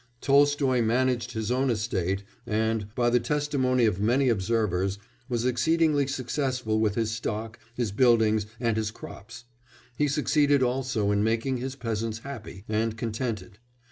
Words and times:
Tolstoy 0.19 0.81
managed 0.81 1.33
his 1.33 1.51
own 1.51 1.69
estate 1.69 2.23
and, 2.47 2.87
by 2.95 3.11
the 3.11 3.19
testimony 3.19 3.85
of 3.85 3.99
many 3.99 4.29
observers, 4.29 4.97
was 5.29 5.45
exceedingly 5.45 6.07
successful 6.07 6.79
with 6.79 6.95
his 6.95 7.11
stock, 7.11 7.59
his 7.75 7.91
buildings, 7.91 8.47
and 8.59 8.77
his 8.77 8.89
crops; 8.89 9.43
he 9.95 10.07
succeeded 10.07 10.63
also 10.63 11.11
in 11.11 11.23
making 11.23 11.57
his 11.57 11.75
peasants 11.75 12.17
happy 12.17 12.63
and 12.67 12.97
contented. 12.97 13.59